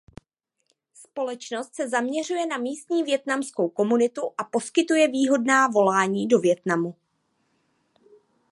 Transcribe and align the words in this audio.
Společnost 0.93 1.75
se 1.75 1.89
zaměřuje 1.89 2.45
na 2.47 2.57
místní 2.57 3.03
vietnamskou 3.03 3.69
komunitu 3.69 4.21
a 4.37 4.43
poskytuje 4.43 5.07
výhodná 5.07 5.67
volání 5.67 6.27
do 6.27 6.39
Vietnamu. 6.39 6.95